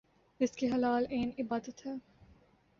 رزق 0.39 0.63
حلال 0.63 1.05
عین 1.11 1.31
عبادت 1.39 1.85
ہے 1.85 1.93